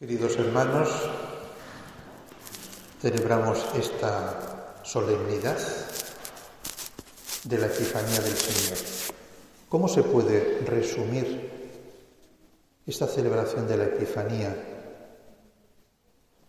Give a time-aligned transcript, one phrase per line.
[0.00, 0.88] Queridos hermanos,
[3.02, 5.58] celebramos esta solemnidad
[7.44, 8.78] de la Epifanía del Señor.
[9.68, 11.50] ¿Cómo se puede resumir
[12.86, 14.56] esta celebración de la Epifanía,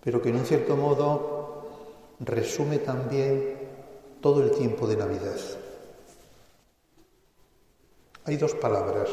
[0.01, 3.57] pero que en un cierto modo resume también
[4.21, 5.39] todo el tiempo de Navidad?
[8.23, 9.09] Hay dos palabras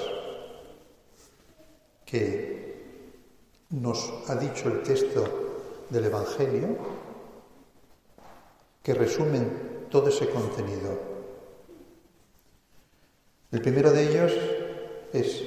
[2.06, 2.57] que
[3.70, 6.68] nos ha dicho el texto del Evangelio
[8.82, 10.98] que resumen todo ese contenido.
[13.50, 14.32] El primero de ellos
[15.12, 15.42] es,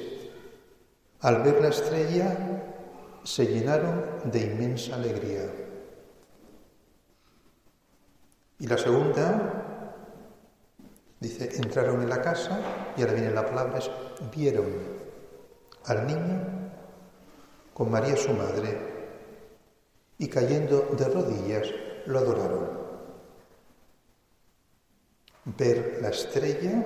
[1.21, 2.61] al ver la estrella,
[3.23, 5.51] se llenaron de inmensa alegría.
[8.59, 9.95] Y la segunda,
[11.19, 12.59] dice, entraron en la casa,
[12.97, 13.79] y ahora viene la palabra,
[14.35, 14.67] vieron
[15.85, 16.60] al niño
[17.73, 18.77] con María su madre,
[20.17, 21.67] y cayendo de rodillas
[22.05, 22.69] lo adoraron.
[25.45, 26.83] Ver la estrella,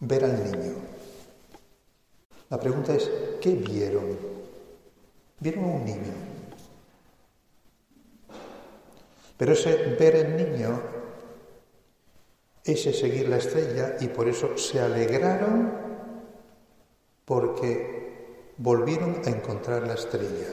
[0.00, 0.74] ver al niño.
[2.48, 3.08] La pregunta es,
[3.40, 4.18] ¿qué vieron?
[5.38, 6.12] Vieron a un niño.
[9.36, 10.82] Pero ese ver el niño,
[12.64, 15.89] ese seguir la estrella, y por eso se alegraron
[17.30, 20.52] porque volvieron a encontrar la estrella.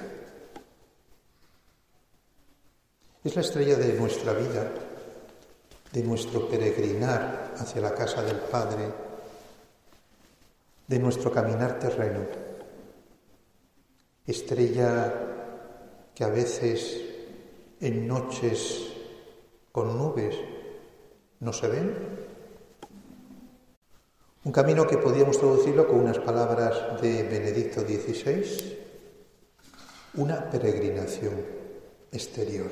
[3.24, 4.72] Es la estrella de nuestra vida,
[5.92, 8.92] de nuestro peregrinar hacia la casa del Padre,
[10.86, 12.28] de nuestro caminar terreno.
[14.28, 15.16] Estrella
[16.14, 17.02] que a veces
[17.82, 18.94] en noches
[19.72, 20.36] con nubes
[21.40, 22.37] no se ven,
[24.48, 28.78] un camino que podíamos traducirlo con unas palabras de Benedicto XVI,
[30.14, 31.34] una peregrinación
[32.14, 32.72] exterior.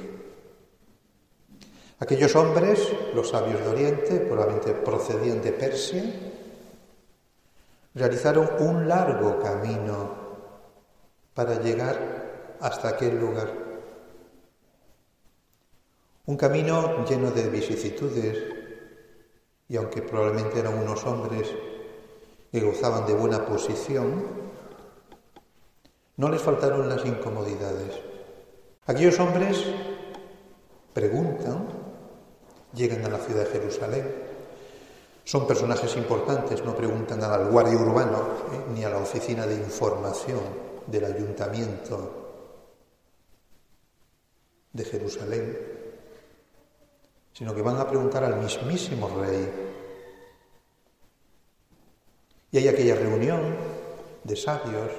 [1.99, 2.79] Aquellos hombres,
[3.13, 6.01] los sabios de Oriente, probablemente procedían de Persia,
[7.93, 10.15] realizaron un largo camino
[11.33, 13.51] para llegar hasta aquel lugar.
[16.25, 18.37] Un camino lleno de vicisitudes,
[19.67, 21.53] y aunque probablemente eran unos hombres
[22.55, 24.23] que gozaban de buena posición,
[26.15, 27.99] no les faltaron las incomodidades.
[28.85, 29.61] Aquellos hombres
[30.93, 31.67] preguntan,
[32.73, 34.15] llegan a la ciudad de Jerusalén,
[35.25, 38.19] son personajes importantes, no preguntan al guardia urbano
[38.53, 40.39] eh, ni a la oficina de información
[40.87, 42.45] del ayuntamiento
[44.71, 45.59] de Jerusalén,
[47.33, 49.74] sino que van a preguntar al mismísimo rey.
[52.55, 53.53] Y hay aquella reunión
[54.23, 54.89] de sabios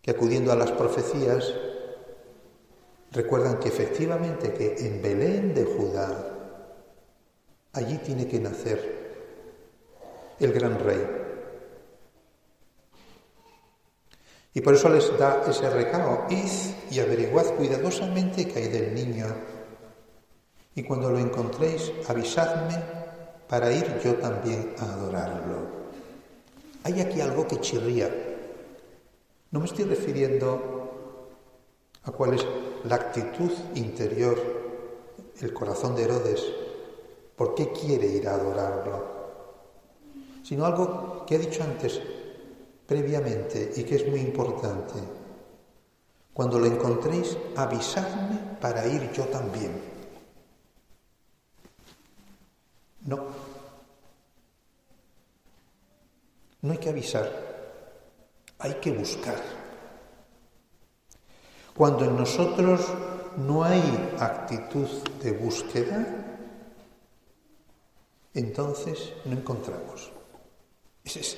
[0.00, 1.52] que acudiendo a las profecías
[3.10, 6.38] recuerdan que efectivamente que en Belén de Judá
[7.72, 9.02] allí tiene que nacer
[10.38, 11.04] el gran rey.
[14.54, 16.52] Y por eso les da ese recado, id
[16.92, 19.26] y averiguad cuidadosamente qué hay del niño
[20.76, 22.80] y cuando lo encontréis, avisadme
[23.48, 25.81] para ir yo también a adorarlo.
[26.84, 28.10] Hay aquí algo que chirría.
[29.50, 30.82] No me estoy refiriendo
[32.02, 32.46] a cuál es
[32.84, 34.40] la actitud interior,
[35.40, 36.44] el corazón de Herodes,
[37.36, 39.04] por qué quiere ir a adorarlo,
[40.42, 42.00] sino algo que he dicho antes,
[42.86, 44.94] previamente, y que es muy importante.
[46.32, 49.80] Cuando lo encontréis, avisadme para ir yo también.
[53.04, 53.41] No.
[56.62, 57.28] No hay que avisar,
[58.58, 59.40] hay que buscar.
[61.74, 62.86] Cuando en nosotros
[63.36, 63.82] no hay
[64.18, 64.88] actitud
[65.22, 66.06] de búsqueda,
[68.34, 70.12] entonces no encontramos.
[71.04, 71.36] Ese es,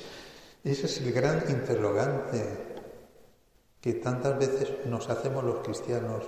[0.63, 2.75] es el gran interrogante
[3.81, 6.23] que tantas veces nos hacemos los cristianos.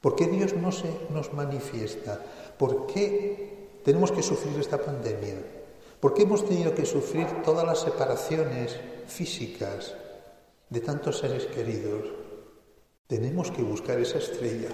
[0.00, 2.20] ¿Por qué Dios no se nos manifiesta?
[2.58, 5.55] ¿Por qué tenemos que sufrir esta pandemia?
[6.00, 8.76] ¿Por qué hemos tenido que sufrir todas las separaciones
[9.06, 9.94] físicas
[10.68, 12.04] de tantos seres queridos?
[13.06, 14.68] Tenemos que buscar esa estrella.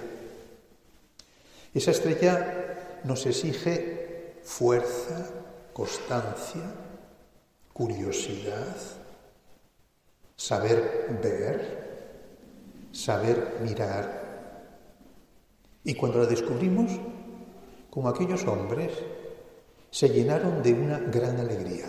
[1.72, 5.30] Esa estrella nos exige fuerza,
[5.72, 6.62] constancia,
[7.72, 8.76] curiosidad,
[10.36, 14.22] saber ver, saber mirar.
[15.84, 16.90] Y cuando la descubrimos,
[17.90, 18.92] como aquellos hombres,
[19.92, 21.84] se llenaron de una gran alegría.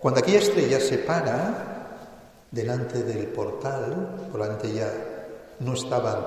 [0.00, 4.92] Cuando aquella estrella se para delante del portal, delante ya
[5.58, 6.24] no estaban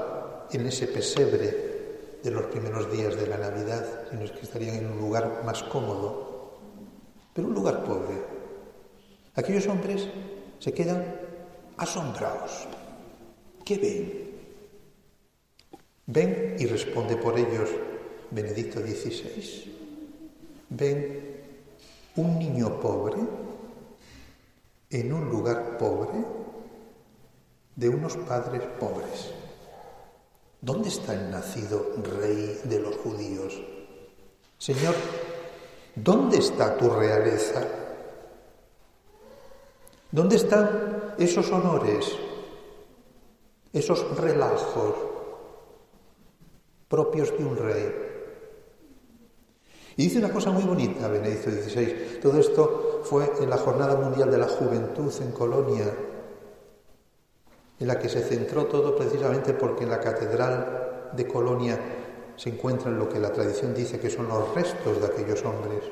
[0.51, 4.99] en ese pesebre de los primeros días de la Navidad, sino que estarían en un
[4.99, 6.59] lugar más cómodo,
[7.33, 8.21] pero un lugar pobre.
[9.35, 10.05] Aquellos hombres
[10.59, 11.15] se quedan
[11.77, 12.67] asombrados.
[13.63, 14.29] ¿Qué ven?
[16.07, 17.69] Ven y responde por ellos
[18.31, 19.78] Benedicto XVI.
[20.69, 21.39] Ven
[22.15, 23.17] un niño pobre
[24.91, 26.23] en un lugar pobre
[27.75, 29.33] de unos padres pobres.
[30.61, 33.59] ¿Dónde está el nacido rey de los judíos?
[34.57, 34.93] Señor,
[35.95, 37.63] ¿dónde está tu realeza?
[40.11, 42.15] ¿Dónde están esos honores,
[43.71, 44.95] esos relajos
[46.89, 48.08] propios de un rey?
[49.99, 52.19] Y dice una cosa muy bonita, Benedicto XVI.
[52.21, 55.93] Todo esto fue en la Jornada Mundial de la Juventud en Colonia,
[57.77, 61.77] en la que se centró todo precisamente porque en la Catedral de Colonia
[62.37, 65.83] se encuentran lo que la tradición dice que son los restos de aquellos hombres.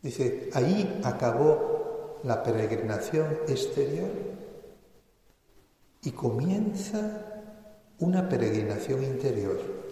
[0.00, 4.10] Dice, ahí acabó la peregrinación exterior
[6.02, 7.50] y comienza
[7.98, 9.85] una peregrinación interior.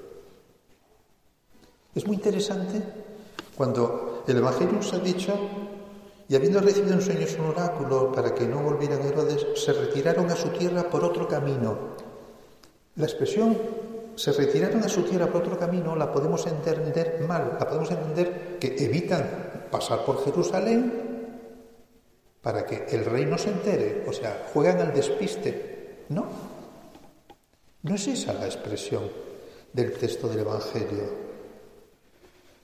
[1.95, 2.83] Es muy interesante
[3.57, 5.33] cuando el Evangelio nos ha dicho,
[6.29, 10.37] y habiendo recibido en sueños un oráculo para que no volvieran Herodes, se retiraron a
[10.37, 11.77] su tierra por otro camino.
[12.97, 13.57] La expresión
[14.17, 18.59] se retiraron a su tierra por otro camino la podemos entender mal, la podemos entender
[18.61, 20.93] que evitan pasar por Jerusalén
[22.41, 26.05] para que el rey no se entere, o sea, juegan al despiste.
[26.11, 26.27] No,
[27.83, 29.03] no es esa la expresión
[29.73, 31.24] del texto del Evangelio.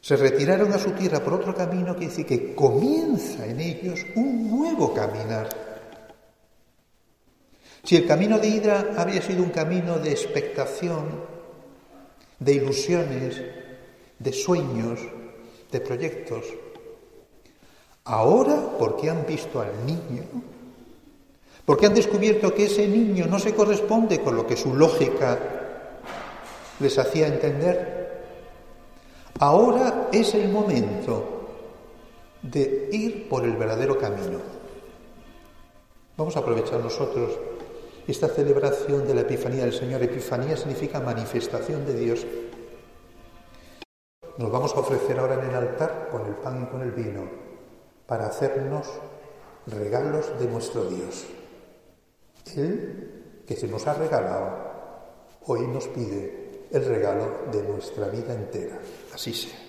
[0.00, 4.50] Se retiraron a su tierra por otro camino que dice que comienza en ellos un
[4.50, 5.48] nuevo caminar.
[7.82, 11.20] Si el camino de Hidra había sido un camino de expectación,
[12.38, 13.42] de ilusiones,
[14.18, 15.00] de sueños,
[15.70, 16.44] de proyectos,
[18.04, 20.24] ahora, porque han visto al niño,
[21.64, 25.38] porque han descubierto que ese niño no se corresponde con lo que su lógica
[26.80, 27.99] les hacía entender,
[29.40, 31.46] Ahora es el momento
[32.42, 34.38] de ir por el verdadero camino.
[36.18, 37.38] Vamos a aprovechar nosotros
[38.06, 40.02] esta celebración de la Epifanía del Señor.
[40.02, 42.26] Epifanía significa manifestación de Dios.
[44.36, 47.26] Nos vamos a ofrecer ahora en el altar con el pan y con el vino
[48.06, 48.88] para hacernos
[49.66, 51.24] regalos de nuestro Dios.
[52.56, 54.50] Él que se nos ha regalado,
[55.46, 58.78] hoy nos pide el regalo de nuestra vida entera.
[59.20, 59.59] Así sea.